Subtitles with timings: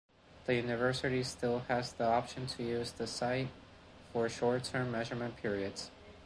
[0.47, 3.49] The university still has the option to use the site
[4.11, 5.91] for short-term measurement periods.